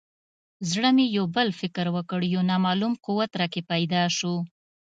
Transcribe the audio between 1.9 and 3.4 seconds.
وکړ یو نامعلوم قوت